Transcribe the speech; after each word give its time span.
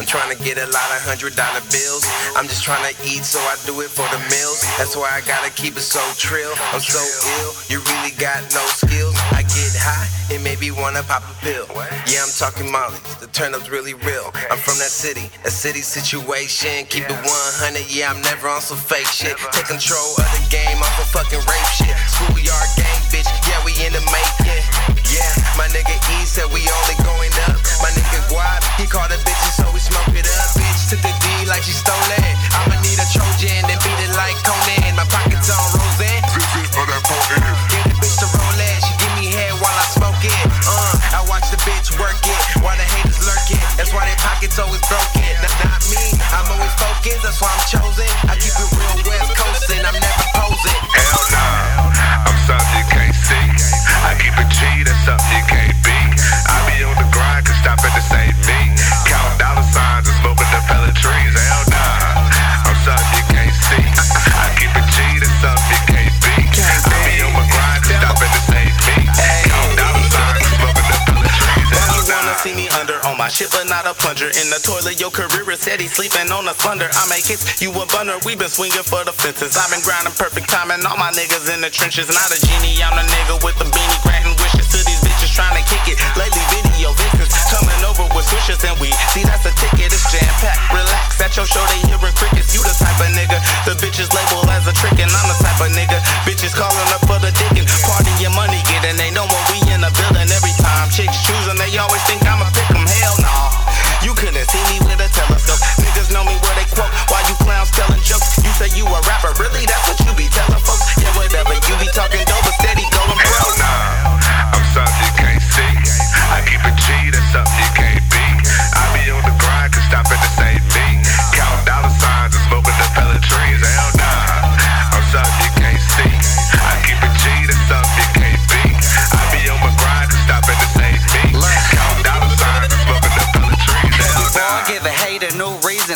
I'm 0.00 0.06
trying 0.06 0.32
to 0.32 0.40
get 0.42 0.56
a 0.56 0.64
lot 0.72 0.88
of 0.96 1.04
hundred 1.04 1.36
dollar 1.36 1.60
bills. 1.68 2.08
I'm 2.32 2.48
just 2.48 2.64
trying 2.64 2.86
to 2.86 2.94
eat, 3.04 3.20
so 3.20 3.36
I 3.36 3.58
do 3.68 3.76
it 3.84 3.92
for 3.92 4.08
the 4.08 4.20
meals. 4.32 4.64
That's 4.80 4.96
why 4.96 5.12
I 5.12 5.20
gotta 5.28 5.52
keep 5.52 5.76
it 5.76 5.84
so 5.84 6.00
trill. 6.16 6.54
I'm 6.72 6.80
so 6.80 7.02
ill, 7.42 7.52
you 7.68 7.84
really 7.84 8.14
got 8.16 8.40
no 8.54 8.64
skills. 8.72 9.12
I 9.36 9.42
get 9.44 9.74
high 9.76 10.08
and 10.30 10.40
maybe 10.40 10.70
wanna 10.70 11.02
pop 11.02 11.26
a 11.26 11.34
pill. 11.44 11.66
Yeah, 12.06 12.22
I'm 12.22 12.32
talking 12.32 12.70
Molly. 12.70 13.02
The 13.18 13.26
turn 13.28 13.52
up's 13.52 13.68
really 13.68 13.92
real. 13.92 14.30
I'm 14.48 14.56
from 14.62 14.78
that 14.78 14.88
city, 14.88 15.26
a 15.44 15.50
city 15.50 15.82
situation. 15.82 16.86
Keep 16.86 17.10
it 17.10 17.20
100, 17.20 17.90
yeah, 17.90 18.14
I'm 18.14 18.22
never 18.22 18.46
on 18.46 18.62
some 18.62 18.78
fake 18.78 19.10
shit. 19.10 19.34
Take 19.50 19.66
control 19.66 20.14
of 20.16 20.28
the 20.32 20.42
game, 20.48 20.78
I'm 20.78 20.94
for 20.94 21.10
fucking 21.10 21.42
rape 21.44 21.70
shit. 21.74 21.92
Schoolyard 22.06 22.70
gang, 22.78 23.02
bitch, 23.10 23.26
yeah, 23.50 23.58
we 23.66 23.74
in 23.82 23.90
the 23.90 24.00
making. 24.14 24.62
Yeah, 25.10 25.34
my 25.58 25.66
nigga 25.74 25.98
E 26.14 26.22
said 26.22 26.46
we 26.54 26.62
chosen. 47.80 48.04
I 48.28 48.36
keep 48.36 48.52
it 48.52 48.69
shit, 73.30 73.50
but 73.54 73.70
not 73.70 73.86
a 73.86 73.94
plunger? 73.94 74.26
In 74.26 74.50
the 74.50 74.58
toilet, 74.58 74.98
your 74.98 75.14
career 75.14 75.46
is 75.54 75.62
steady, 75.62 75.86
sleeping 75.86 76.28
on 76.34 76.50
a 76.50 76.54
thunder. 76.54 76.90
I 76.90 77.06
make 77.06 77.24
hits, 77.24 77.62
you 77.62 77.70
a 77.70 77.86
bunner. 77.94 78.18
We 78.26 78.34
been 78.34 78.50
swinging 78.50 78.82
for 78.82 79.06
the 79.06 79.14
fences. 79.14 79.54
I've 79.54 79.70
been 79.70 79.80
grinding 79.86 80.12
perfect 80.18 80.50
timing. 80.50 80.82
All 80.82 80.98
my 80.98 81.14
niggas 81.14 81.46
in 81.46 81.62
the 81.62 81.70
trenches. 81.70 82.10
Not 82.10 82.28
a 82.34 82.38
genie, 82.42 82.82
I'm 82.82 82.98
the 82.98 83.06
nigga 83.06 83.38
with 83.46 83.54
the 83.62 83.70
beanie, 83.70 84.00
granting 84.02 84.34
wishes 84.42 84.66
to 84.74 84.82
these 84.82 84.98
bitches 85.06 85.30
trying 85.30 85.54
to 85.54 85.64
kick 85.70 85.86
it. 85.86 85.96
Lately, 86.18 86.42
video 86.50 86.90
vixens 86.98 87.30
coming 87.54 87.78
over 87.86 88.10
with 88.10 88.26
switches 88.26 88.58
and 88.66 88.74
we 88.82 88.90
see 89.14 89.22
that's 89.22 89.46
a 89.46 89.54
ticket. 89.62 89.94
It's 89.94 90.02
jam 90.10 90.26
packed. 90.42 90.74
Relax 90.74 91.22
at 91.22 91.32
your 91.38 91.46
show, 91.46 91.62
they 91.70 91.86
hearing 91.86 92.16
crickets. 92.18 92.50
You 92.50 92.66
the 92.66 92.74
type 92.74 92.98
of 92.98 93.14
nigga 93.14 93.38
the 93.62 93.78
bitches 93.78 94.10
label 94.10 94.42
as 94.50 94.66
a 94.66 94.74
trick, 94.74 94.98
and 94.98 95.10
I'm 95.12 95.26
the 95.30 95.38
type 95.38 95.60
of 95.62 95.70
nigga 95.70 96.02
bitches 96.26 96.50
calling 96.56 96.90
up 96.90 97.06
for 97.06 97.22
the 97.22 97.30
dick 97.38 97.54
and 97.54 97.68
party 97.86 98.10
your 98.18 98.34
money 98.34 98.58
getting. 98.66 98.98
They 98.98 99.14
know 99.14 99.29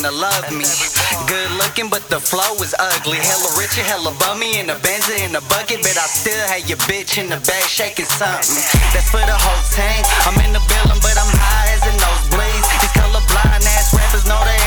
to 0.05 0.13
love 0.13 0.45
me. 0.53 0.69
Good 1.25 1.51
looking, 1.57 1.89
but 1.89 2.05
the 2.13 2.21
flow 2.21 2.53
is 2.61 2.77
ugly. 2.77 3.17
Hella 3.17 3.49
rich 3.57 3.81
and 3.81 3.89
hella 3.89 4.13
bummy 4.21 4.61
in 4.61 4.69
the 4.69 4.77
Benz 4.85 5.09
in 5.09 5.33
the 5.33 5.41
bucket, 5.49 5.81
but 5.81 5.97
I 5.97 6.05
still 6.05 6.45
have 6.53 6.69
your 6.69 6.77
bitch 6.85 7.17
in 7.17 7.33
the 7.33 7.41
back 7.49 7.65
shaking 7.65 8.05
something. 8.05 8.53
That's 8.93 9.09
for 9.09 9.25
the 9.25 9.33
whole 9.33 9.65
team. 9.73 10.05
I'm 10.29 10.37
in 10.45 10.53
the 10.53 10.61
building, 10.69 11.01
but 11.01 11.17
I'm 11.17 11.33
high 11.41 11.73
as 11.73 11.85
a 11.89 11.95
nosebleeds. 11.97 12.69
These 12.85 12.93
colorblind 12.93 13.65
ass 13.65 13.97
rappers 13.97 14.29
know 14.29 14.37
they 14.45 14.64